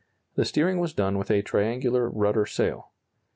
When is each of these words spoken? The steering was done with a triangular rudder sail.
The 0.33 0.45
steering 0.45 0.79
was 0.79 0.93
done 0.95 1.19
with 1.19 1.29
a 1.29 1.43
triangular 1.43 2.09
rudder 2.09 2.47
sail. 2.47 2.89